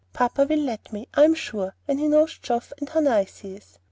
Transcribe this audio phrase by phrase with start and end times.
[0.13, 3.57] Papa will let me, I am sure, when he knows Geoff, and how nice he
[3.57, 3.77] is."